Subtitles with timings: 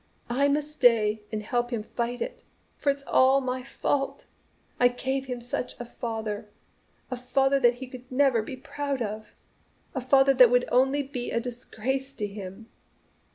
[0.31, 2.41] I must stay and help him fight it,
[2.75, 4.25] for it's all my fault.
[4.79, 6.49] I gave him such a father.
[7.11, 9.35] A father that he can never be proud of!
[9.93, 12.67] A father that will be only a disgrace to him!